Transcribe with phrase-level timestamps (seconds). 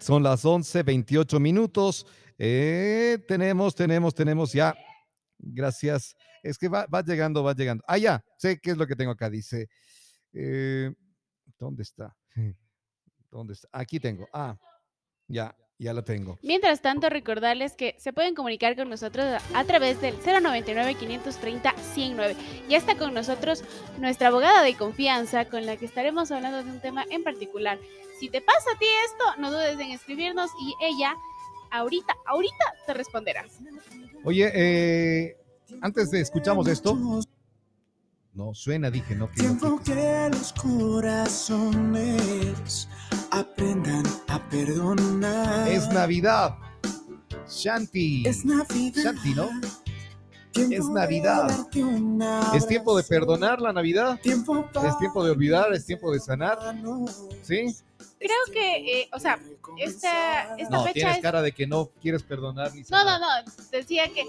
[0.00, 2.06] Son las 11, 28 minutos.
[2.38, 4.74] Eh, tenemos, tenemos, tenemos ya.
[5.38, 6.16] Gracias.
[6.42, 7.84] Es que va, va, llegando, va llegando.
[7.86, 9.28] Ah, ya, sé qué es lo que tengo acá.
[9.28, 9.68] Dice,
[10.32, 10.90] eh,
[11.58, 12.16] ¿dónde está?
[13.30, 13.68] ¿Dónde está?
[13.72, 14.26] Aquí tengo.
[14.32, 14.56] Ah,
[15.28, 16.38] ya, ya la tengo.
[16.42, 22.36] Mientras tanto, recordarles que se pueden comunicar con nosotros a través del 099-530-109.
[22.70, 23.64] Ya está con nosotros
[23.98, 27.78] nuestra abogada de confianza con la que estaremos hablando de un tema en particular.
[28.20, 31.16] Si te pasa a ti esto, no dudes en escribirnos y ella
[31.70, 33.46] ahorita, ahorita te responderá.
[34.24, 35.38] Oye, eh,
[35.80, 36.98] antes de escuchamos esto.
[38.34, 39.30] No, suena, dije, no.
[39.30, 41.70] Que Tiempo no que los corazones
[43.30, 45.66] aprendan a perdonar.
[45.68, 46.58] Es Navidad.
[47.48, 48.24] Shanti.
[48.26, 49.02] Es Navidad.
[49.02, 49.48] Shanti, ¿no?
[50.54, 51.48] Es Navidad.
[52.54, 54.20] Es tiempo de perdonar la Navidad.
[54.22, 56.58] Es tiempo de olvidar, es tiempo de sanar.
[57.40, 57.74] ¿Sí?
[58.20, 59.40] Creo que, eh, o sea,
[59.78, 61.22] esta, esta no, fecha tienes es...
[61.22, 63.26] cara de que no quieres perdonar ni No, no, no.
[63.72, 64.24] Decía que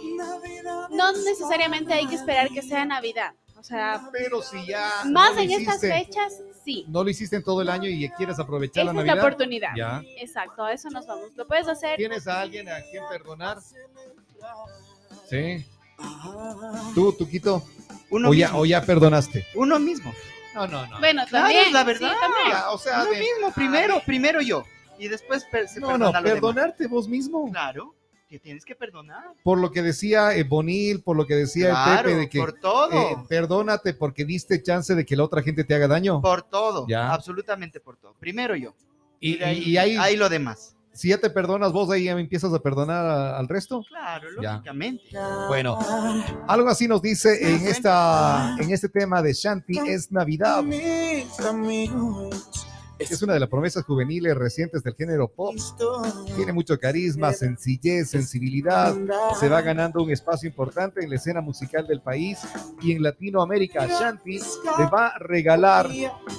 [0.91, 3.33] no necesariamente hay que esperar que sea Navidad.
[3.57, 4.89] O sea, Pero si ya.
[5.11, 6.85] más no en estas fechas, sí.
[6.87, 9.25] No lo hiciste en todo el año y quieres aprovechar Esa la es la Navidad.
[9.27, 9.69] oportunidad.
[9.75, 10.01] Ya.
[10.17, 11.29] Exacto, a eso nos vamos.
[11.35, 11.97] Lo puedes hacer.
[11.97, 13.59] ¿Tienes a alguien a quien perdonar?
[15.29, 15.65] Sí.
[16.95, 17.63] ¿Tú, Tuquito?
[18.09, 19.45] Uno o, ya, o ya perdonaste?
[19.55, 20.11] Uno mismo.
[20.55, 20.99] No, no, no.
[20.99, 21.65] Bueno, Claro, también.
[21.67, 22.11] es la verdad.
[22.11, 22.57] sí, también.
[22.71, 24.63] O sea, Uno de- mismo, primero, primero yo.
[24.99, 26.33] Y después per- se no, perdona no, los demás.
[26.33, 27.49] perdonarte vos mismo.
[27.51, 27.95] Claro,
[28.29, 29.23] que tienes que perdonar.
[29.43, 32.39] Por lo que decía eh, Bonil, por lo que decía el Claro, Pepe, de que
[32.39, 32.91] por todo.
[32.91, 36.21] eh, perdónate porque diste chance de que la otra gente te haga daño.
[36.21, 36.85] por todo.
[36.87, 37.11] Ya.
[37.13, 38.13] Absolutamente por todo.
[38.19, 38.73] Primero yo.
[39.19, 40.75] y, de ahí, y- y ahí, ahí lo demás.
[40.93, 43.83] Si ya te perdonas vos, ahí ya empiezas a perdonar a- al resto.
[43.87, 44.53] Claro, Ya.
[44.53, 45.03] lógicamente.
[45.47, 45.77] Bueno,
[46.47, 50.61] algo así nos dice en, esta, en este tema de Shanti, es Navidad.
[50.63, 52.67] Mis amigos,
[53.09, 55.55] Es una de las promesas juveniles recientes del género pop.
[56.35, 58.95] Tiene mucho carisma, sencillez, sensibilidad.
[59.39, 62.39] Se va ganando un espacio importante en la escena musical del país
[62.81, 63.87] y en Latinoamérica.
[63.87, 65.89] Shanti le va a regalar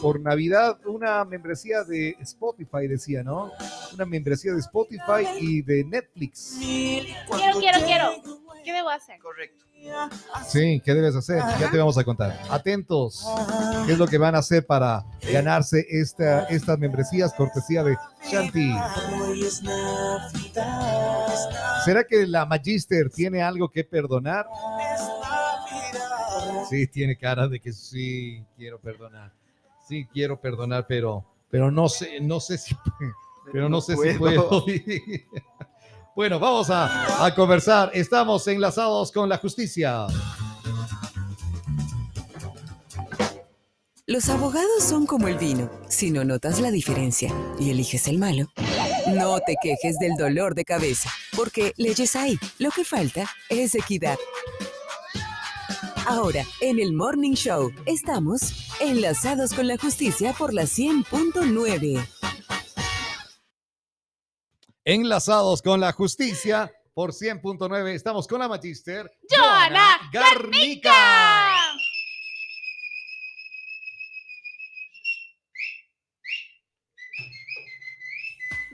[0.00, 3.50] por Navidad una membresía de Spotify, decía, ¿no?
[3.94, 6.56] Una membresía de Spotify y de Netflix.
[6.58, 8.41] Quiero, quiero, quiero.
[8.64, 9.18] ¿Qué debo hacer?
[9.18, 9.64] Correcto.
[10.46, 11.42] Sí, ¿qué debes hacer?
[11.60, 12.38] Ya te vamos a contar.
[12.50, 13.26] Atentos.
[13.86, 18.72] ¿Qué es lo que van a hacer para ganarse esta, estas membresías cortesía de Shanti?
[21.84, 24.46] ¿Será que la Magister tiene algo que perdonar?
[26.70, 29.32] Sí, tiene cara de que sí, quiero perdonar.
[29.88, 32.76] Sí, quiero perdonar, pero, pero no sé, no sé si,
[33.52, 34.64] pero no, sé si puedo.
[36.14, 37.90] bueno, vamos a, a conversar.
[37.94, 40.06] Estamos enlazados con la justicia.
[44.06, 45.70] Los abogados son como el vino.
[45.88, 48.46] Si no notas la diferencia y eliges el malo,
[49.14, 52.38] no te quejes del dolor de cabeza, porque leyes hay.
[52.58, 54.18] Lo que falta es equidad.
[56.04, 62.21] Ahora, en el Morning Show, estamos enlazados con la justicia por la 100.9.
[64.84, 67.90] Enlazados con la justicia por 100.9.
[67.90, 69.08] Estamos con la Magister.
[69.30, 70.92] Joana Garnica.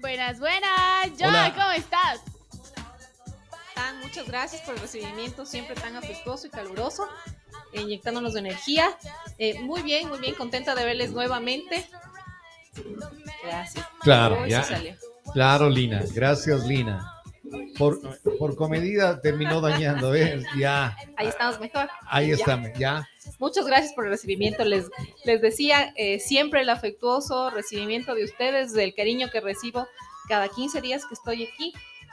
[0.00, 1.10] Buenas, buenas.
[1.18, 1.52] John, Hola.
[1.54, 2.20] ¿cómo estás?
[3.74, 7.06] Tan, muchas gracias por el recibimiento siempre tan afectuoso y caluroso,
[7.74, 8.96] inyectándonos de energía.
[9.36, 11.86] Eh, muy bien, muy bien, contenta de verles nuevamente.
[13.44, 13.86] Gracias.
[14.00, 14.62] Claro, ya.
[14.62, 14.96] salió.
[15.32, 16.02] Claro, Lina.
[16.14, 17.12] Gracias, Lina.
[17.78, 17.98] Por,
[18.38, 20.44] por comedida terminó dañando, ¿ves?
[20.58, 21.88] Ya, Ahí estamos mejor.
[22.06, 22.34] ahí Ya.
[22.34, 23.08] está, ya.
[23.38, 24.64] Muchas gracias por el recibimiento.
[24.64, 24.90] Les,
[25.24, 29.86] les decía eh, siempre el afectuoso recibimiento de ustedes, del cariño que recibo
[30.28, 31.72] cada 15 días que estoy aquí.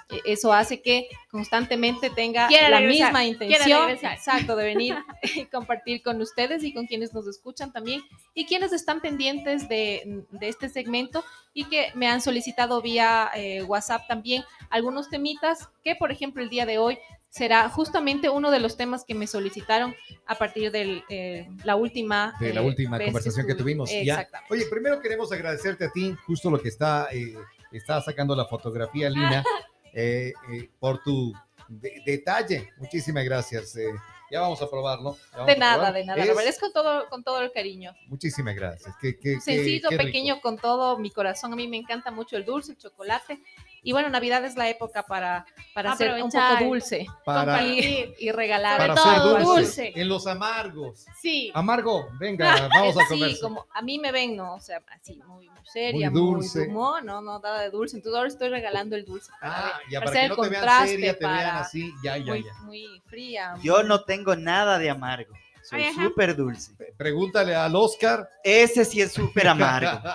[0.09, 4.95] Eh, Eso hace que constantemente tenga la regresar, misma intención, exacto, de venir
[5.35, 8.01] y compartir con ustedes y con quienes nos escuchan también
[8.33, 11.23] y quienes están pendientes de, de este segmento
[11.53, 16.49] y que me han solicitado vía eh, WhatsApp también algunos temitas que, por ejemplo, el
[16.49, 16.99] día de hoy
[17.29, 19.93] será justamente uno de los temas que me solicitaron
[20.25, 23.91] a partir de la última De la eh, última conversación que tuvimos.
[23.91, 24.25] Ya.
[24.49, 27.35] Oye, primero queremos agradecerte a ti, justo lo que está, eh,
[27.73, 29.43] está sacando la fotografía, Lina,
[29.95, 31.33] eh, eh, por tu
[31.67, 32.69] de- detalle.
[32.77, 33.75] Muchísimas gracias.
[33.77, 33.87] eh,
[34.31, 35.15] ya vamos a probarlo.
[35.33, 35.93] vamos De nada, probar.
[35.93, 36.21] de nada.
[36.21, 37.95] Es- Lo verás con todo, con todo el cariño.
[38.07, 38.93] Muchísimas gracias.
[39.01, 41.53] Qué, qué- Sencillo, qué pequeño, con todo mi corazón.
[41.53, 43.39] A mí me encanta mucho el dulce, el chocolate.
[43.87, 45.45] Y bueno, Navidad es la época para,
[45.75, 48.79] para hacer un poco dulce Para, y, y regalar.
[48.79, 49.45] para todo dulce.
[49.45, 49.93] dulce.
[49.95, 51.05] En los amargos.
[51.21, 51.51] Sí.
[51.53, 53.41] Amargo, venga, vamos a Sí, conversar.
[53.41, 54.55] como a mí me ven, ¿no?
[54.55, 56.67] O sea, así, muy, muy seria, Muy muy, dulce.
[56.67, 57.97] humor, no, no, nada de dulce.
[57.97, 59.31] Entonces ahora estoy regalando el dulce.
[59.39, 61.55] Para, Ah, ya para para hacer que el no te vean contraste, seria, te vean
[61.57, 62.53] así, ya, ya, muy, ya.
[62.63, 63.53] muy fría.
[63.61, 65.33] Yo muy- no tengo nada de amargo.
[65.69, 66.71] Soy súper dulce.
[66.97, 68.27] Pregúntale al Oscar.
[68.43, 69.99] Ese sí es súper amargo.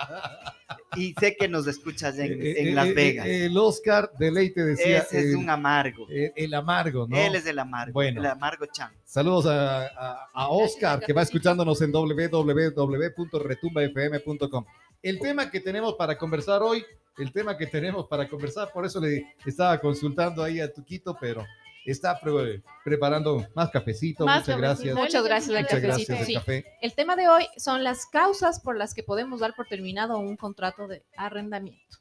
[0.95, 3.25] Y sé que nos escuchas en, Eh, en eh, Las eh, Vegas.
[3.25, 4.99] El Oscar Deleite decía.
[4.99, 6.05] Ese es el, un amargo.
[6.09, 7.17] el- el amargo, ¿no?
[7.17, 7.93] Él es el amargo.
[7.93, 8.19] Bueno.
[8.21, 8.91] El amargo chan.
[9.05, 14.65] Saludos a, a- a Oscar, que va escuchándonos en www.retumbafm.com.
[15.01, 16.83] El tema que tenemos para conversar hoy,
[17.17, 21.45] el tema que tenemos para conversar, por eso le estaba consultando ahí a Tuquito, pero
[21.85, 24.25] está pre- preparando más cafecito.
[24.25, 24.95] Más Muchas gracias.
[24.95, 26.13] Muchas gracias al Muchas cafecito.
[26.13, 26.33] gracias, el Sí.
[26.35, 26.65] café.
[26.81, 30.37] El tema de hoy son las causas por las que podemos dar por terminado un
[30.37, 31.97] contrato de arrendamiento.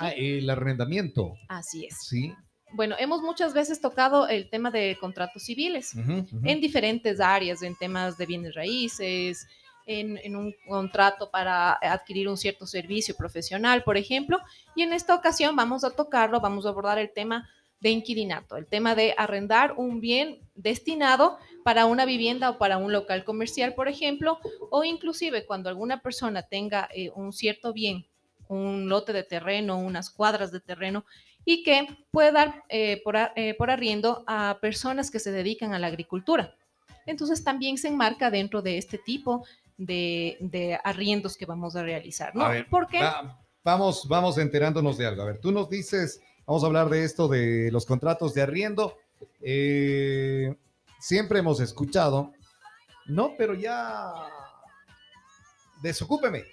[0.00, 1.96] Ah, el arrendamiento, Así es.
[2.06, 2.34] sí.
[2.72, 6.40] Bueno, hemos muchas veces tocado el tema de contratos civiles Ujú, ujú.
[6.44, 9.46] en diferentes áreas, en temas de bienes raíces,
[9.86, 14.40] en, en un contrato para adquirir un cierto servicio profesional, por ejemplo.
[14.74, 17.48] Y en esta ocasión vamos a tocarlo, vamos a abordar el tema
[17.84, 22.92] de inquilinato, el tema de arrendar un bien destinado para una vivienda o para un
[22.92, 24.38] local comercial, por ejemplo,
[24.70, 28.06] o inclusive cuando alguna persona tenga eh, un cierto bien,
[28.48, 31.04] un lote de terreno, unas cuadras de terreno,
[31.44, 35.78] y que puede dar eh, por, eh, por arriendo a personas que se dedican a
[35.78, 36.54] la agricultura.
[37.04, 39.44] Entonces también se enmarca dentro de este tipo
[39.76, 42.46] de, de arriendos que vamos a realizar, ¿no?
[42.46, 45.20] A ver, Porque Va- vamos, vamos enterándonos de algo.
[45.20, 48.96] A ver, tú nos dices, vamos a hablar de esto de los contratos de arriendo.
[49.40, 50.54] Eh,
[51.00, 52.32] siempre hemos escuchado,
[53.06, 54.12] no, pero ya
[55.82, 56.44] desocúpeme.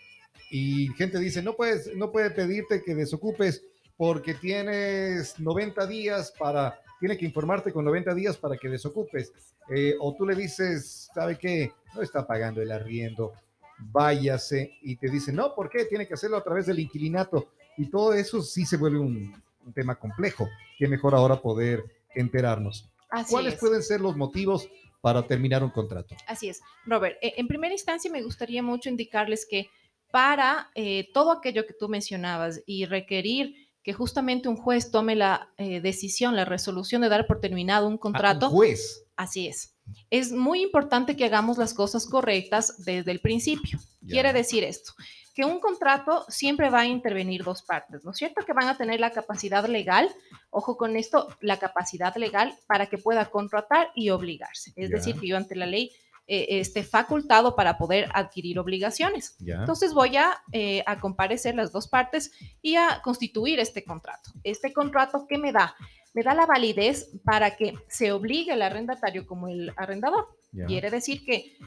[0.50, 3.64] Y gente dice, no puedes, no puede pedirte que desocupes
[3.96, 9.32] porque tienes 90 días para, tiene que informarte con 90 días para que desocupes.
[9.70, 11.72] Eh, o tú le dices, ¿sabe qué?
[11.96, 13.34] No está pagando el arriendo,
[13.80, 15.86] váyase y te dicen, no, ¿por qué?
[15.86, 17.50] Tiene que hacerlo a través del inquilinato.
[17.78, 19.34] Y todo eso sí se vuelve un,
[19.66, 20.48] un tema complejo.
[20.78, 21.84] Qué mejor ahora poder
[22.16, 22.90] enterarnos.
[23.10, 23.60] así ¿Cuáles es.
[23.60, 24.68] pueden ser los motivos
[25.02, 26.16] para terminar un contrato?
[26.28, 26.62] Así es.
[26.86, 29.70] Robert, eh, en primera instancia me gustaría mucho indicarles que
[30.12, 35.50] para eh, todo aquello que tú mencionabas y requerir que justamente un juez tome la
[35.58, 39.06] eh, decisión, la resolución de dar por terminado un Ah, contrato, un juez.
[39.16, 39.76] así es.
[40.12, 43.80] Es muy importante que hagamos las cosas correctas desde el principio.
[44.02, 44.14] Ya.
[44.14, 44.94] Quiere decir esto,
[45.34, 48.46] que un contrato siempre va a intervenir dos partes, ¿no es cierto?
[48.46, 50.10] Que van a tener la capacidad legal,
[50.50, 54.74] ojo con esto, la capacidad legal para que pueda contratar y obligarse.
[54.76, 55.92] Es decir, que yo ante la ley
[56.28, 59.36] eh, esté facultado para poder adquirir obligaciones.
[59.46, 62.32] Entonces voy a, eh, a comparecer las dos partes
[62.62, 64.32] y a constituir este contrato.
[64.44, 65.76] Este contrato, ¿qué me da?
[66.14, 70.28] Me da la validez para que se obligue el arrendatario como el arrendador.
[70.68, 71.58] Quiere decir que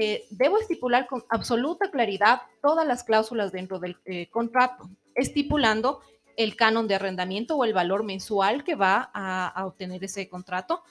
[0.00, 6.00] eh, debo estipular con absoluta claridad todas las cláusulas dentro del eh, contrato, estipulando
[6.36, 10.82] el canon de arrendamiento o el valor mensual que va a, a obtener ese contrato.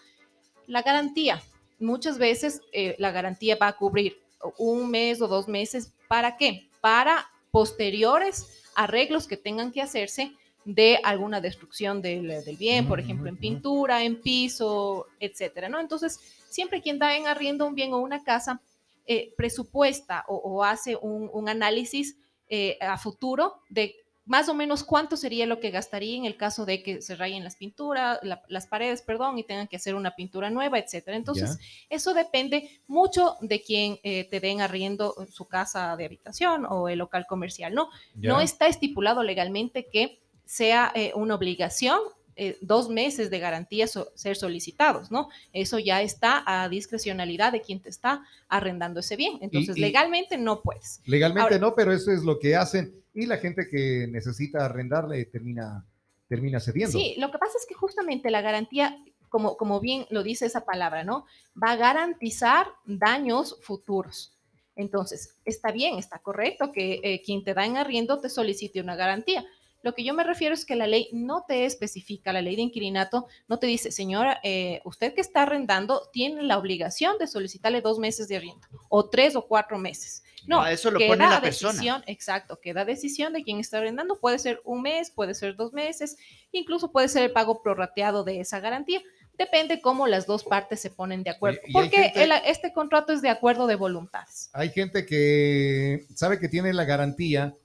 [0.66, 1.42] La garantía.
[1.80, 4.18] Muchas veces eh, la garantía va a cubrir
[4.58, 5.94] un mes o dos meses.
[6.10, 6.70] ¿Para qué?
[6.82, 10.34] Para posteriores arreglos que tengan que hacerse
[10.66, 15.80] de alguna destrucción del, del bien, por ejemplo, en pintura, en piso, etcétera, ¿no?
[15.80, 16.20] Entonces,
[16.50, 18.60] siempre quien da en arriendo un bien o una casa
[19.08, 22.18] eh, presupuesta o, o hace un, un análisis
[22.50, 23.96] eh, a futuro de
[24.26, 27.46] más o menos cuánto sería lo que gastaría en el caso de que se rayen
[27.46, 31.16] las pinturas, la- las paredes, perdón, y tengan que hacer una pintura nueva, etcétera.
[31.16, 31.52] Entonces,
[31.90, 37.00] eso depende mucho de quien eh, te den arriendo su casa de habitación o el
[37.00, 37.90] local comercial, ¿no?
[38.16, 38.30] ya.
[38.34, 42.00] No está estipulado legalmente que sea eh, una obligación
[42.38, 45.28] eh, dos meses de garantía so- ser solicitados, ¿no?
[45.54, 49.40] Eso ya está a discrecionalidad de quien te está arrendando ese bien.
[49.42, 51.02] Entonces, y- legalmente no puedes.
[51.06, 55.26] Legalmente Ahora- no, pero eso es lo que hacen y la gente que necesita arrendarle
[55.26, 55.86] termina,
[56.30, 56.98] termina cediendo.
[56.98, 58.98] Sí, lo que pasa es que justamente la garantía,
[59.30, 61.26] como, como bien lo dice esa palabra, ¿no?
[61.62, 64.34] Va a garantizar daños futuros.
[64.76, 68.96] Entonces, está bien, está correcto que eh, quien te da en arriendo te solicite una
[68.96, 69.44] garantía.
[69.84, 72.64] Lo que yo me refiero es que la ley no te especifica, la ley de
[72.64, 77.82] inquilinato no te dice, señora, eh, usted que está arrendando tiene la obligación de solicitarle
[77.82, 80.24] dos meses de arriendo o tres o cuatro meses.
[80.46, 81.72] No, Ah, eso lo queda pone la a persona.
[81.74, 84.20] decisión, exacto, queda decisión de quien está arrendando.
[84.20, 86.18] Puede ser un mes, puede ser dos meses,
[86.52, 89.02] incluso puede ser el pago prorrateado de esa garantía.
[89.38, 91.60] Depende cómo las dos partes se ponen de acuerdo.
[91.68, 94.50] y Porque gente- el- este contrato es de acuerdo de voluntades.
[94.54, 97.56] Hay gente que sabe que tiene la garantía,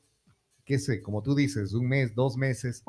[0.65, 2.85] que sé, como tú dices, un mes, dos meses,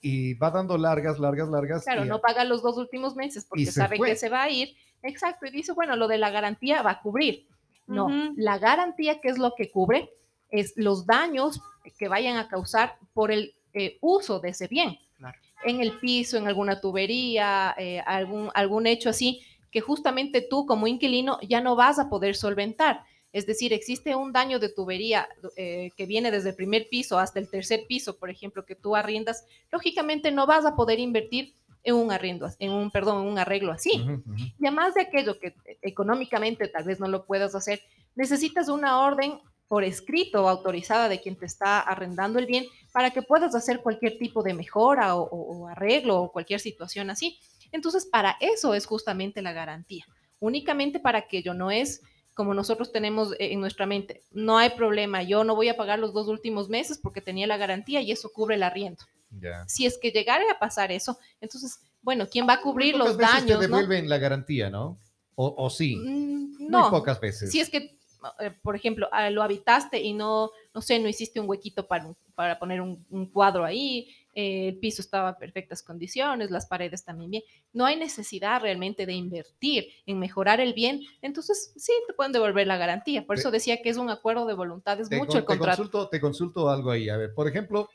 [0.00, 1.84] y va dando largas, largas, largas.
[1.84, 4.08] Claro, y- no paga los dos últimos meses porque sabe fue.
[4.10, 4.74] que se va a ir.
[5.02, 7.46] Exacto, y dice, bueno, lo de la garantía va a cubrir.
[7.86, 8.34] No, Ujú.
[8.36, 10.10] la garantía, ¿qué es lo que cubre?
[10.50, 11.60] Es los daños
[11.98, 14.98] que vayan a causar por el eh, uso de ese bien.
[15.16, 15.38] Claro.
[15.64, 20.86] En el piso, en alguna tubería, eh, algún, algún hecho así, que justamente tú como
[20.86, 23.04] inquilino ya no vas a poder solventar.
[23.32, 27.38] Es decir, existe un daño de tubería eh, que viene desde el primer piso hasta
[27.38, 31.94] el tercer piso, por ejemplo, que tú arriendas, lógicamente no vas a poder invertir en
[31.94, 33.92] un arriendo, en un, perdón, en un arreglo así.
[34.02, 34.34] Ujú, ujú.
[34.58, 37.80] Y además de aquello que eh, económicamente tal vez no lo puedas hacer,
[38.16, 43.22] necesitas una orden por escrito autorizada de quien te está arrendando el bien para que
[43.22, 47.38] puedas hacer cualquier tipo de mejora o, o- o arreglo o cualquier situación así.
[47.70, 50.04] Entonces, para eso es justamente la garantía.
[50.40, 52.02] Únicamente para aquello, no es
[52.34, 55.98] como nosotros tenemos eh, en nuestra mente, no hay problema, yo no voy a pagar
[55.98, 59.04] los dos últimos meses porque tenía la garantía y eso cubre el arriendo.
[59.40, 59.66] Ya.
[59.68, 63.16] Si es que llegara a pasar eso, entonces, bueno, ¿quién va a cubrir Muy los
[63.16, 63.60] veces daños?
[63.60, 63.76] te no?
[63.76, 64.98] devuelven la garantía, ¿no?
[65.36, 65.96] O, o sí.
[65.96, 67.50] Mm, Muy no, pocas veces.
[67.50, 67.96] si es que,
[68.40, 72.12] eh, por ejemplo, ah, lo habitaste y no, no sé, no hiciste un huequito para,
[72.34, 77.04] para poner un, un cuadro ahí, eh, el piso estaba en perfectas condiciones, las paredes
[77.04, 82.14] también bien, no hay necesidad realmente de invertir en mejorar el bien, entonces sí te
[82.14, 83.26] pueden devolver la garantía.
[83.26, 85.46] Por Te- eso decía que es un acuerdo de voluntades, te, mucho con- el te
[85.46, 85.76] contrato.
[85.76, 87.08] consulto, te consulto algo ahí.
[87.08, 87.88] A ver, por ejemplo,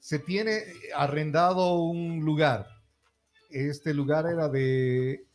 [0.00, 0.62] se tiene
[0.94, 2.66] arrendado un lugar.
[3.50, 5.26] Este lugar era de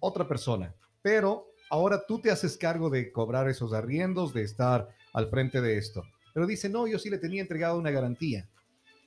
[0.00, 5.28] otra persona, pero ahora tú te haces cargo de cobrar esos arriendos, de estar al
[5.28, 6.02] frente de esto.
[6.32, 8.48] Pero dice, no, yo sí le tenía entregado una garantía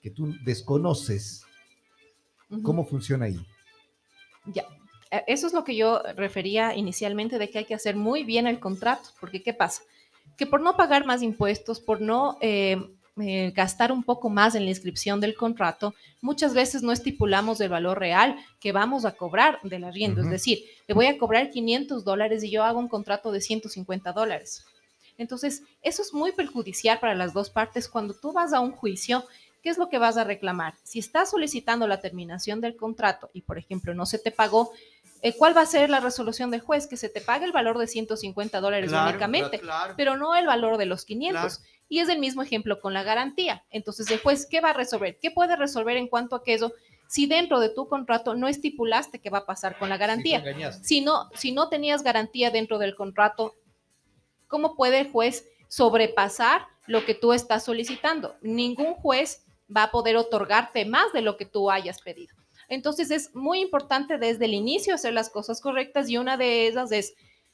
[0.02, 1.44] que tú desconoces.
[2.64, 3.46] ¿Cómo funciona ahí?
[4.46, 4.66] Ya,
[5.12, 8.48] eh, eso es lo que yo refería inicialmente de que hay que hacer muy bien
[8.48, 9.82] el contrato, porque ¿qué pasa?
[10.38, 12.78] Que por no pagar más impuestos, por no eh,
[13.20, 17.70] eh, gastar un poco más en la inscripción del contrato, muchas veces no estipulamos el
[17.70, 20.22] valor real que vamos a cobrar del arriendo.
[20.22, 20.28] Ujú.
[20.28, 24.14] Es decir, le voy a cobrar 500 dólares y yo hago un contrato de 150
[24.14, 24.66] dólares.
[25.18, 29.26] Entonces, eso es muy perjudicial para las dos partes cuando tú vas a un juicio.
[29.62, 30.76] ¿Qué es lo que vas a reclamar?
[30.84, 34.72] Si estás solicitando la terminación del contrato y, por ejemplo, no se te pagó,
[35.22, 36.88] eh, ¿cuál va a ser la resolución del juez?
[36.88, 39.96] Que se te pague el valor de 150 dólares Claro, únicamente, claro.
[39.98, 41.58] pero no el valor de los 500.
[41.58, 41.72] Claro.
[41.90, 43.64] Y es el mismo ejemplo con la garantía.
[43.70, 45.18] Entonces, el juez, ¿qué va a resolver?
[45.20, 46.74] ¿Qué puede resolver en cuanto a que eso?
[47.08, 50.86] Si dentro de tu contrato no estipulaste qué va a pasar con la garantía, engañaste.
[50.86, 53.56] si no, si no tenías garantía dentro del contrato,
[54.48, 58.36] ¿cómo puede el juez sobrepasar lo que tú estás solicitando?
[58.42, 59.46] Ningún juez
[59.76, 62.36] va a poder otorgarte más de lo que tú hayas pedido.
[62.70, 66.92] Entonces es muy importante desde el inicio hacer las cosas correctas y una de esas
[66.92, 67.14] es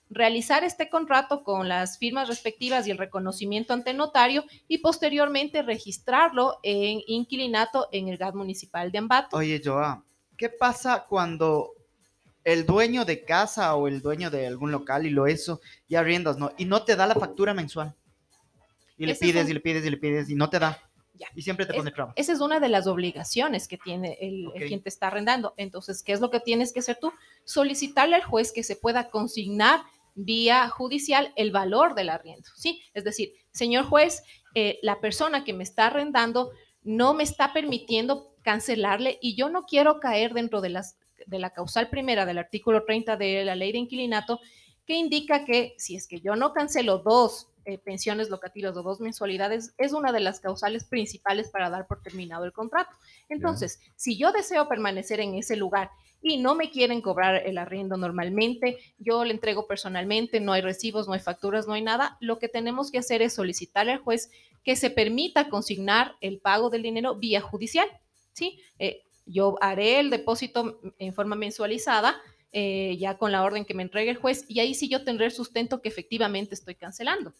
[0.09, 6.59] realizar este contrato con las firmas respectivas y el reconocimiento ante notario y posteriormente registrarlo
[6.61, 9.37] en inquilinato en el GAT municipal de Ambato.
[9.37, 10.03] Oye, Joa,
[10.37, 11.71] ¿qué pasa cuando
[12.43, 16.37] el dueño de casa o el dueño de algún local y lo eso y arriendas,
[16.37, 16.51] ¿no?
[16.57, 17.95] Y no te da la factura mensual.
[18.97, 20.82] Y le pides un- y le pides y le pides y no te da.
[21.15, 21.27] Ya.
[21.35, 22.13] Y siempre te Es- pone trabas.
[22.17, 24.67] Esa es una de las obligaciones que tiene el, el Ok.
[24.67, 25.53] quien te está arrendando.
[25.57, 27.11] Entonces, ¿qué es lo que tienes que hacer tú?
[27.43, 29.81] Solicitarle al juez que se pueda consignar
[30.15, 32.81] vía judicial el valor del arriendo, ¿sí?
[32.93, 34.23] Es decir, señor juez,
[34.55, 36.51] eh, la persona que me está arrendando
[36.83, 41.51] no me está permitiendo cancelarle y yo no quiero caer dentro de, las, de la
[41.51, 44.39] causal primera del artículo 30 de la ley de inquilinato
[44.85, 48.99] que indica que si es que yo no cancelo dos eh, pensiones locativas o dos
[48.99, 52.95] mensualidades, es una de las causales principales para dar por terminado el contrato.
[53.29, 55.89] Entonces, si yo deseo permanecer en ese lugar
[56.21, 61.07] y no me quieren cobrar el arriendo normalmente, yo le entrego personalmente, no hay recibos,
[61.07, 64.31] no hay facturas, no hay nada, lo que tenemos que hacer es solicitarle al juez
[64.63, 67.87] que se permita consignar el pago del dinero vía judicial,
[68.31, 68.59] ¿sí?
[68.79, 72.15] Eh, yo haré el depósito en forma mensualizada,
[72.51, 75.25] eh, ya con la orden que me entregue el juez, y ahí sí yo tendré
[75.25, 77.33] el sustento que efectivamente estoy cancelando.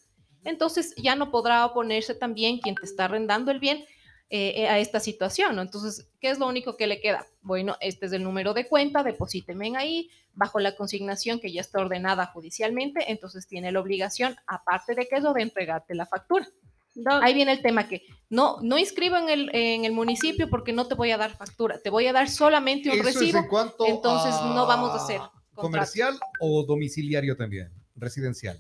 [0.44, 3.86] Entonces ya no podrá oponerse también quien te está arrendando el bien
[4.30, 5.62] eh, a esta situación, ¿no?
[5.62, 7.28] Entonces, ¿qué es lo único que le queda?
[7.44, 11.62] Bueno, este es el número de cuenta, deposíteme en ahí, bajo la consignación que ya
[11.62, 16.48] está ordenada judicialmente, entonces tiene la obligación, aparte de que eso, de entregarte la factura.
[16.96, 20.74] Doc, Ahí viene el tema que no, no inscribo en el, en el municipio porque
[20.74, 23.38] no te voy a dar factura, te voy a dar solamente un Eso es recibo,
[23.38, 25.22] en cuanto entonces a no vamos a hacer
[25.54, 27.70] contrato ¿Comercial o domiciliario también?
[27.96, 28.60] Residencial.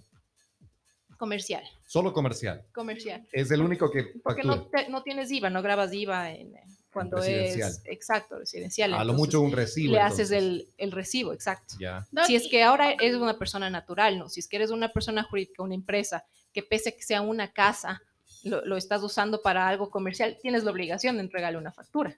[1.23, 2.65] Comercial, Solo comercial.
[2.73, 3.25] comercial.
[3.31, 6.53] Es el único que Porque no, te- no tienes IVA, no grabas IVA en,
[6.91, 7.69] cuando residencial.
[7.71, 8.93] es exacto, residencial.
[8.93, 9.93] a lo mucho un recibo.
[9.93, 11.75] le haces el, el recibo, exacto.
[11.79, 12.05] Ya.
[12.27, 14.27] Si es que ahora eres una persona natural, ¿no?
[14.27, 17.53] Si es que eres una persona jurídica, una empresa, que pese a que sea una
[17.53, 18.01] casa,
[18.43, 22.17] lo, lo estás usando para algo comercial, tienes la obligación de entregarle una factura.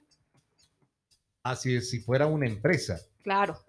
[1.43, 2.99] Así es, si fuera una empresa.
[3.21, 3.59] Claro.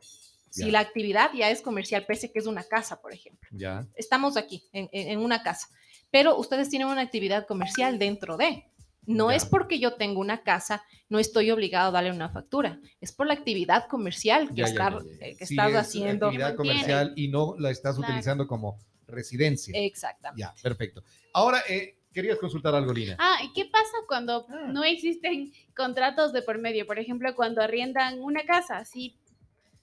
[0.64, 3.48] Si la actividad ya es comercial, pese que es una casa, por ejemplo.
[3.52, 3.86] Ya.
[3.94, 5.68] Estamos aquí, en, en- en una casa,
[6.10, 8.64] pero ustedes tienen una actividad comercial dentro de.
[9.08, 9.36] No Ya.
[9.36, 12.80] es porque yo tengo una casa, no estoy obligado a darle una factura.
[13.00, 15.26] Es por la actividad comercial que, Ya, ya, estar- ya, ya.
[15.26, 16.26] eh, que Sí, estás es haciendo.
[16.26, 16.72] Actividad Mantiene.
[16.74, 18.10] comercial y no la estás Claro.
[18.10, 19.72] utilizando como residencia.
[19.78, 20.40] Exactamente.
[20.40, 21.04] Ya, perfecto.
[21.32, 23.16] Ahora, eh, querías consultar algo, Lina.
[23.20, 24.70] Ah, ¿y qué pasa cuando Ah.
[24.72, 26.84] no existen contratos de por medio?
[26.86, 29.16] Por ejemplo, cuando arriendan una casa, así,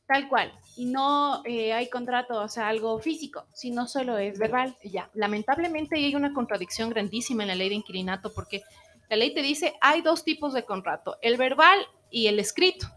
[0.07, 4.75] tal cual, y no eh, hay contrato, o sea, algo físico, sino solo es verbal.
[4.83, 8.63] Ya, lamentablemente hay una contradicción grandísima en la ley de inquilinato porque
[9.09, 11.79] la ley te dice hay dos tipos de contrato, el verbal
[12.09, 12.87] y el escrito.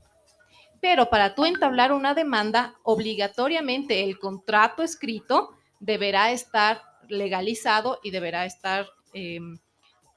[0.80, 8.44] Pero para tú entablar una demanda, obligatoriamente el contrato escrito deberá estar legalizado y deberá
[8.44, 9.40] estar eh,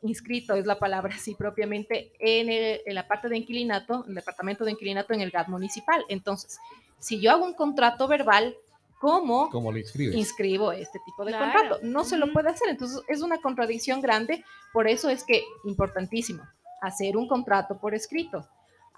[0.01, 4.63] inscrito, es la palabra así propiamente, en, el- en la parte de inquilinato, el departamento
[4.65, 6.03] de inquilinato en el GAT municipal.
[6.09, 6.57] Entonces,
[6.99, 8.55] si yo hago un contrato verbal,
[8.99, 10.15] ¿cómo ¿Cómo lo inscribes?
[10.15, 11.51] inscribo este tipo de Claro.
[11.51, 11.79] contrato.
[11.83, 16.43] No se lo puede hacer, entonces es una contradicción grande, por eso es que importantísimo
[16.81, 18.47] hacer un contrato por escrito.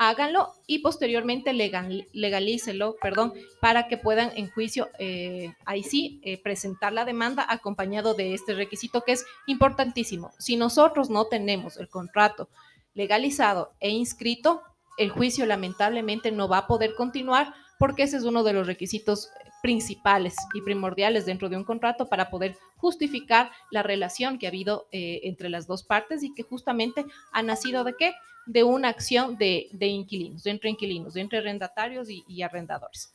[0.03, 6.41] Háganlo y posteriormente legal, legalícelo, perdón, para que puedan en juicio, eh, ahí sí, eh,
[6.41, 10.31] presentar la demanda acompañado de este requisito que es importantísimo.
[10.39, 12.49] Si nosotros no tenemos el contrato
[12.95, 14.63] legalizado e inscrito,
[14.97, 19.29] el juicio lamentablemente no va a poder continuar porque ese es uno de los requisitos
[19.61, 24.87] principales y primordiales dentro de un contrato para poder justificar la relación que ha habido
[24.91, 28.13] eh, entre las dos partes y que justamente ha nacido de qué?
[28.45, 33.11] De una acción de, de inquilinos, de entre inquilinos, de entre arrendatarios y, y arrendadores.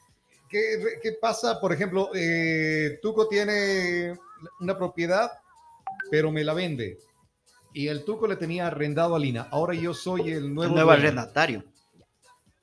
[0.49, 4.17] ¿Qué, qué pasa, por ejemplo, eh, Tuco tiene
[4.61, 5.31] una propiedad,
[6.11, 6.99] pero me la vende?
[7.75, 9.49] Y el Tuco le tenía arrendado a Lina.
[9.51, 11.65] Ahora yo soy el nuevo, El nuevo dueño, arrendatario.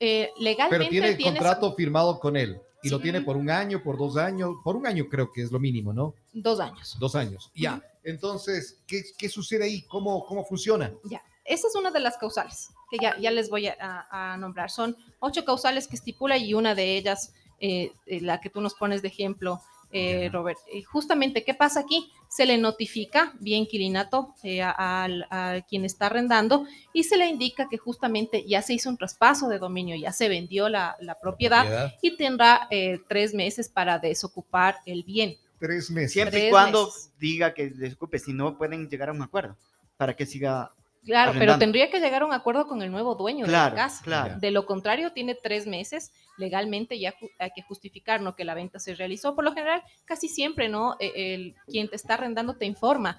[0.00, 2.58] Eh, legalmente Pero tiene el tienes contrato firmado con él.
[2.82, 3.04] Y lo Sí.
[3.04, 5.92] tiene por un año, por dos años, por un año creo que es lo mínimo,
[5.92, 6.14] ¿no?
[6.32, 6.96] dos años.
[6.98, 7.50] Dos años.
[7.54, 7.80] Ya.
[8.02, 9.82] Entonces, ¿qué, qué sucede ahí?
[9.82, 10.92] ¿Cómo, ¿Cómo funciona?
[11.04, 14.70] Ya, esa es una de las causales que ya, ya les voy a, nombrar.
[14.70, 18.74] Son ocho causales que estipula y una de ellas, eh, eh, la que tú nos
[18.74, 19.60] pones de ejemplo,
[19.96, 20.28] eh.
[20.32, 20.58] Robert.
[20.72, 22.10] Y justamente, ¿qué pasa aquí?
[22.28, 27.78] Se le notifica vía inquilinato eh, a, quien está arrendando y se le indica que
[27.78, 31.94] justamente ya se hizo un traspaso de dominio, ya se vendió la, la propiedad Propiedad.
[32.02, 35.36] y tendrá eh, tres meses para desocupar el bien.
[35.60, 36.12] Tres meses.
[36.12, 37.12] Siempre y cuando meses.
[37.20, 39.56] diga que desocupe, si no pueden llegar a un acuerdo
[39.96, 40.72] para que siga.
[41.04, 43.82] Claro, pero tendría que llegar a un acuerdo con el nuevo dueño Claro, de la
[43.84, 44.02] casa.
[44.02, 44.38] claro.
[44.38, 46.12] De lo contrario, tiene tres meses.
[46.36, 48.34] Legalmente ya hay que justificar ¿no?
[48.34, 49.34] que la venta se realizó.
[49.34, 50.96] Por lo general, casi siempre, ¿no?
[50.98, 53.18] E- El, quien te está arrendando te informa.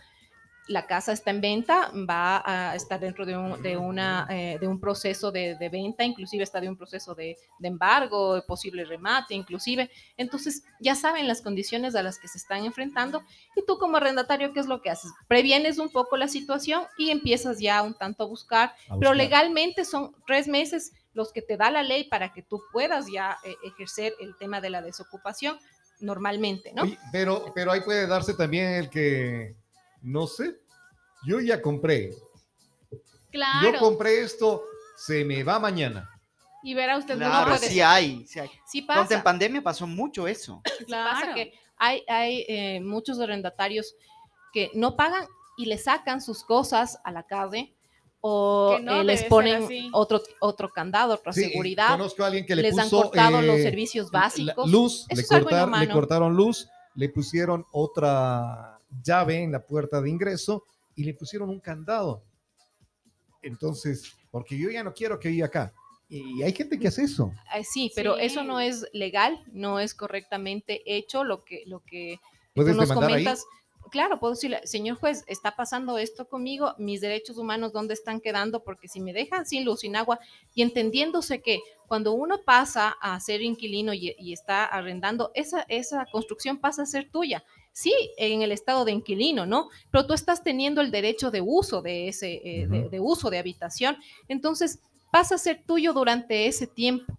[0.68, 4.68] La casa está en venta, va a estar dentro de un, de una, eh, de
[4.68, 8.84] un proceso de, de venta, inclusive está de un proceso de, de embargo, de posible
[8.86, 9.92] remate, inclusive.
[10.18, 13.24] Entonces, ya saben las condiciones a las que se están enfrentando
[13.56, 15.12] y tú como arrendatario, ¿qué es lo que haces?
[15.28, 19.86] Previenes un poco la situación y empiezas ya un tanto a buscar A pero legalmente
[19.86, 23.56] son tres meses los que te da la ley para que tú puedas ya eh,
[23.64, 25.58] ejercer el tema de la desocupación
[26.00, 26.84] normalmente, ¿no?
[26.84, 29.56] Oye, pero, pero ahí puede darse también el que,
[30.06, 30.56] no sé,
[31.26, 32.12] yo ya compré.
[33.32, 33.72] Claro.
[33.74, 34.64] Yo compré esto,
[34.96, 36.10] se me va mañana.
[36.64, 38.26] Y verá usted no Claro, puede sí hay.
[38.26, 38.50] Sí hay.
[38.66, 40.62] Sí Ponte pasa, en pandemia pasó mucho eso.
[40.88, 41.10] Claro.
[41.20, 43.96] pasa que hay, hay eh, muchos arrendatarios
[44.54, 47.74] que no pagan y le sacan sus cosas a la calle
[48.22, 52.56] o no eh, les ponen otro, otro candado, otra Sí, seguridad, Conozco a alguien que
[52.56, 54.72] le les han cortado los eh, servicios la- básicos.
[54.72, 59.66] Luz, Eso le, es algo cortar- le cortaron luz, le pusieron otra llave en la
[59.66, 60.64] puerta de ingreso
[60.96, 62.24] y le pusieron un candado.
[63.42, 65.74] Entonces, porque yo ya no quiero que viva acá.
[66.08, 67.32] Y hay gente que hace eso.
[67.64, 72.20] Sí, pero eso no es legal, no es correctamente hecho lo que, lo que
[72.54, 73.26] Puedes tú nos ahí.
[73.92, 78.64] Claro, puedo decirle, señor juez, está pasando esto conmigo, mis derechos humanos, ¿dónde están quedando?
[78.64, 80.20] Porque si me dejan sin luz, sin agua,
[80.54, 86.06] y entendiéndose que cuando uno pasa a ser inquilino y, y está arrendando, esa, esa
[86.12, 87.44] construcción pasa a ser tuya.
[87.72, 89.70] Sí, en el estado de inquilino, ¿no?
[89.92, 93.98] Pero tú estás teniendo el derecho de uso de ese, eh, de uso de habitación.
[94.30, 94.80] Entonces,
[95.12, 97.18] pasa a ser tuyo durante ese tiempo.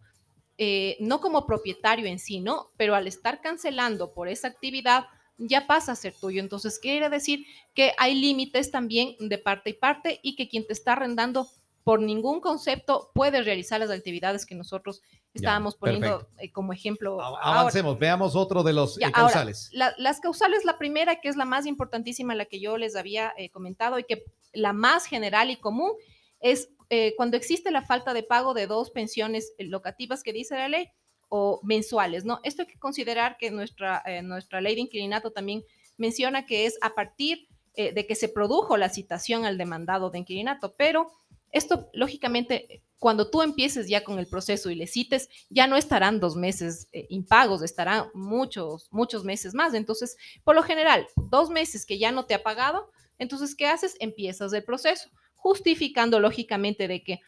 [0.57, 2.71] Eh, no como propietario en sí, ¿no?
[2.79, 5.05] Pero al estar cancelando por esa actividad,
[5.39, 6.41] ya pasa a ser tuyo.
[6.41, 10.73] Entonces, quiere decir que hay límites también de parte y parte y que quien te
[10.73, 11.49] está arrendando
[11.85, 15.03] por ningún concepto puede realizar las actividades que nosotros
[15.35, 17.21] estábamos poniendo eh, como ejemplo.
[17.21, 17.61] A- ahora.
[17.61, 19.69] Avancemos, veamos otro de los Ya, eh, ahora, causales.
[19.73, 23.33] La- las causales, la primera, que es la más importantísima, la que yo les había
[23.37, 25.93] eh, comentado y que la más general y común,
[26.41, 26.69] es
[27.17, 30.89] cuando existe la falta de pago de dos pensiones locativas que dice la ley
[31.29, 32.41] o mensuales, ¿no?
[32.45, 35.65] Esto hay que considerar que nuestra, eh, nuestra ley de inquilinato también
[35.97, 40.19] menciona que es a partir eh, de que se produjo la citación al demandado de
[40.19, 41.11] inquilinato, pero
[41.53, 46.21] esto, lógicamente, cuando tú empieces ya con el proceso y le cites, ya no estarán
[46.21, 49.75] dos meses eh, impagos, estarán muchos, muchos meses más.
[49.75, 53.97] Entonces, por lo general, dos meses que ya no te ha pagado, entonces, ¿qué haces?
[54.01, 57.21] Empiezas el proceso, justificando lógicamente de que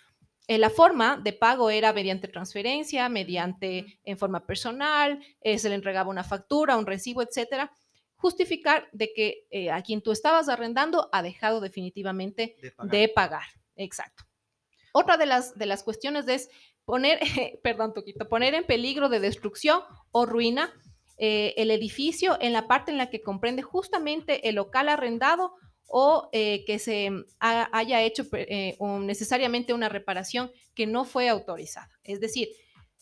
[0.49, 5.75] eh, la forma de pago era mediante transferencia, mediante en forma personal, eh, se le
[5.75, 7.71] entregaba una factura, un recibo, etcétera.
[8.17, 12.91] Justificar de que eh, a quien tú estabas arrendando ha dejado definitivamente De pagar.
[12.91, 13.43] de pagar.
[13.77, 14.25] Exacto.
[14.93, 16.49] Otra de las, de las cuestiones es
[16.87, 17.21] poner,
[17.63, 19.83] perdón, Toquito, poner en peligro de destrucción
[20.13, 20.73] o ruina
[21.21, 25.57] el edificio en la parte en la que comprende justamente el local arrendado
[25.89, 31.91] o eh, que se ha- haya hecho eh, necesariamente una reparación que no fue autorizada.
[32.05, 32.49] Es decir,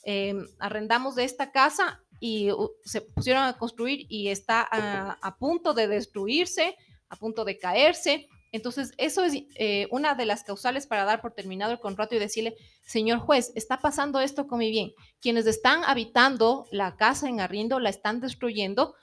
[0.05, 5.37] eh, arrendamos de esta casa y uh, se pusieron a construir y está a, a
[5.37, 6.77] punto de destruirse,
[7.09, 8.29] a punto de caerse.
[8.53, 12.18] Entonces, eso es eh, una de las causales para dar por terminado el contrato y
[12.18, 12.55] decirle,
[12.87, 14.92] señor juez, está pasando esto con mi bien.
[15.20, 18.94] Quienes están habitando la casa en arriendo la están destruyendo,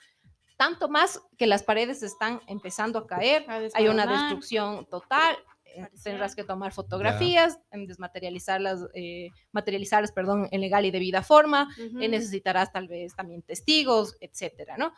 [0.56, 5.88] tanto más que las paredes están empezando a caer, A hay una destrucción total, eh,
[6.02, 12.08] tendrás que tomar fotografías, en desmaterializarlas, eh, materializarlas, perdón, en legal y debida forma, eh,
[12.08, 14.92] necesitarás tal vez también testigos, etcétera, ¿no?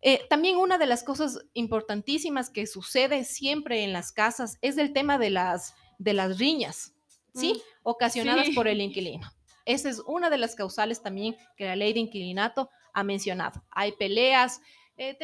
[0.00, 4.92] Eh, también una de las cosas importantísimas que sucede siempre en las casas es el
[4.92, 6.94] tema de las, de las riñas,
[7.34, 7.54] ¿sí?
[7.54, 8.52] Mm, Ocasionadas sí.
[8.52, 9.28] por el inquilino.
[9.64, 13.62] Esa es una de las causales también que la ley de inquilinato ha mencionado.
[13.70, 14.60] Hay peleas,
[14.96, 15.16] eh,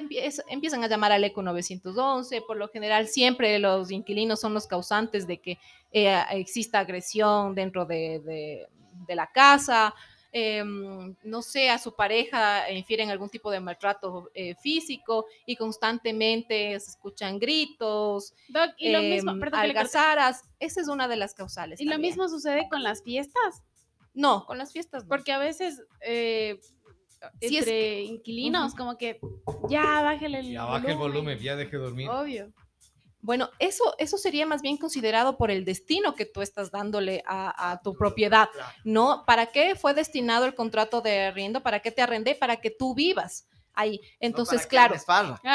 [0.48, 5.26] empiezan a llamar al ECO 911, por lo general siempre los inquilinos son los causantes
[5.26, 5.58] de que
[5.92, 8.68] eh, exista agresión dentro de, de-
[9.06, 9.92] de la casa,
[10.30, 16.78] em, no sé, a su pareja infieren algún tipo de maltrato eh, físico y constantemente
[16.80, 21.34] se escuchan gritos, Doc, y lo mismo, em, perdón algazaras, esa es una de las
[21.34, 21.80] causales.
[21.80, 23.62] Y lo mismo sucede con las fiestas,
[24.12, 25.08] No, con las fiestas no.
[25.08, 25.82] porque a veces
[27.40, 29.20] es entre inquilinos, como que
[29.68, 32.08] ya bájale el Ya baja el volumen, ya deje dormir.
[32.08, 32.52] Obvio.
[33.20, 37.70] Bueno, eso, eso sería más bien considerado por el destino que tú estás dándole a,
[37.70, 38.48] a tu propiedad.
[38.84, 39.24] ¿No?
[39.26, 41.62] ¿Para qué fue destinado el contrato de arriendo?
[41.62, 42.34] ¿Para qué te arrendé?
[42.34, 44.00] Para que tú vivas ahí.
[44.20, 44.94] Entonces, claro,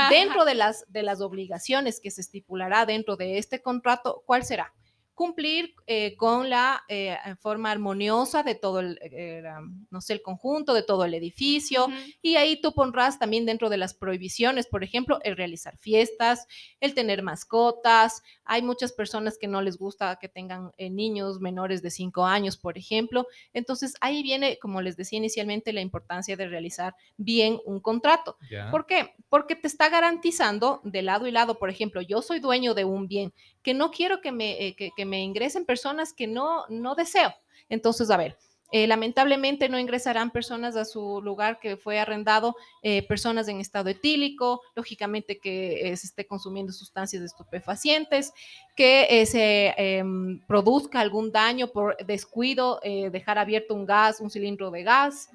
[0.09, 4.73] dentro de las, de las obligaciones que se estipulará dentro de este contrato, ¿cuál será?
[5.19, 10.21] Cumplir eh, con la eh, forma armoniosa de todo el, eh, la- no sé, el
[10.21, 11.87] conjunto, de todo el edificio,
[12.21, 16.47] y ahí tú pondrás también dentro de las prohibiciones, por ejemplo, el realizar fiestas,
[16.79, 18.21] el tener mascotas.
[18.51, 22.57] Hay muchas personas que no les gusta que tengan eh, niños menores de 5 años,
[22.57, 23.27] por ejemplo.
[23.53, 28.37] Entonces ahí viene, como les decía inicialmente, la importancia de realizar bien un contrato.
[28.71, 29.13] ¿Por qué?
[29.29, 33.07] Porque te está garantizando de lado y lado, por ejemplo, yo soy dueño de un
[33.07, 36.95] bien que no quiero que me, eh, que, que me ingresen personas que no, no
[36.95, 37.31] deseo.
[37.69, 38.35] Entonces, a ver,
[38.71, 43.89] eh, lamentablemente no ingresarán personas a su lugar que fue arrendado, eh, personas en estado
[43.89, 48.31] etílico, lógicamente que eh, se esté consumiendo sustancias estupefacientes,
[48.75, 54.29] que eh, se em, produzca algún daño por descuido, eh, dejar abierto un gas, un
[54.29, 55.29] cilindro de gas.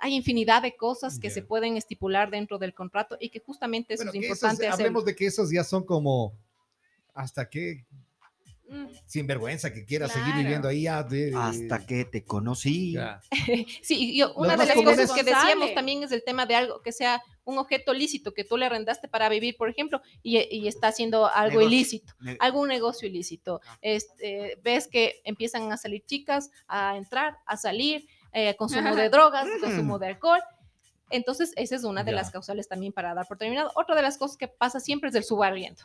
[0.00, 4.04] Hay infinidad de cosas que se pueden estipular dentro del contrato y que justamente eso
[4.04, 4.86] Bueno, es importante hacer.
[4.86, 6.34] hablemos de que esos ya son como
[7.14, 7.86] hasta que
[8.74, 12.92] Mm, sinvergüenza que quiera seguir viviendo ahí ya de- Hasta que te conocí.
[12.92, 13.20] ya.
[13.82, 16.90] Sí, yo- una de las cosas que decíamos también es el tema de algo que
[16.92, 20.88] sea un objeto lícito que tú le arrendaste para vivir, por ejemplo, y, y está
[20.88, 21.68] haciendo algo Negocio.
[21.68, 23.60] ilícito, Ne- algún negocio ilícito.
[23.66, 23.78] Ah.
[23.82, 28.96] Este, ves que empiezan a salir chicas, a entrar, a salir, eh, consumo Ajá.
[29.02, 29.60] de drogas, Mm.
[29.60, 30.40] consumo de alcohol.
[31.10, 32.16] Entonces, esa es una de Ya.
[32.16, 33.70] las causales también para dar por terminado.
[33.76, 35.82] Otra de las cosas que pasa siempre es el subarriendo.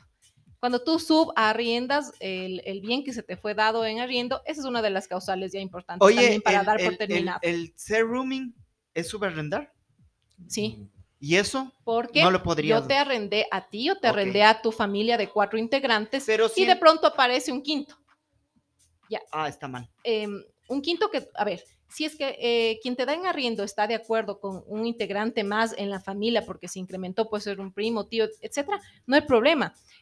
[0.59, 4.65] Cuando tú subarriendas el, el bien que se te fue dado en arriendo, esa es
[4.67, 7.39] una de las causales ya importantes Oye, también para el, dar por el, terminado.
[7.43, 8.53] el ser rooming
[8.93, 9.71] es subarrendar.
[10.47, 10.85] sí,
[11.21, 11.71] ¿Y eso?
[11.83, 14.13] porque No lo podrías- yo te arrendé a ti o te Ok.
[14.13, 17.95] arrendé a tu familia de cuatro integrantes Pero y de pronto aparece un quinto.
[19.31, 19.89] Ah, está mal.
[20.03, 23.63] em, un quinto que, a ver, si es que eh, quien te da en arriendo
[23.63, 27.59] está de acuerdo con un integrante más en la familia porque se incrementó, puede ser
[27.59, 29.73] un primo, tío, etcétera, no hay problema.